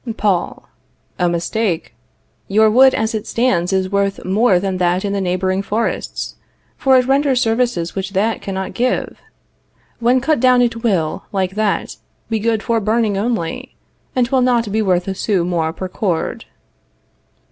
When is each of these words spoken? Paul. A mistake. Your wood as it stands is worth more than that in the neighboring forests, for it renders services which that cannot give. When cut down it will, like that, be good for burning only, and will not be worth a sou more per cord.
Paul. 0.17 0.67
A 1.19 1.29
mistake. 1.29 1.93
Your 2.47 2.71
wood 2.71 2.95
as 2.95 3.13
it 3.13 3.27
stands 3.27 3.71
is 3.71 3.91
worth 3.91 4.25
more 4.25 4.59
than 4.59 4.77
that 4.77 5.05
in 5.05 5.13
the 5.13 5.21
neighboring 5.21 5.61
forests, 5.61 6.37
for 6.75 6.97
it 6.97 7.05
renders 7.05 7.39
services 7.39 7.93
which 7.93 8.13
that 8.13 8.41
cannot 8.41 8.73
give. 8.73 9.21
When 9.99 10.19
cut 10.19 10.39
down 10.39 10.63
it 10.63 10.81
will, 10.83 11.25
like 11.31 11.53
that, 11.53 11.97
be 12.31 12.39
good 12.39 12.63
for 12.63 12.79
burning 12.79 13.15
only, 13.15 13.75
and 14.15 14.27
will 14.29 14.41
not 14.41 14.71
be 14.71 14.81
worth 14.81 15.07
a 15.07 15.13
sou 15.13 15.43
more 15.45 15.71
per 15.71 15.87
cord. 15.87 16.45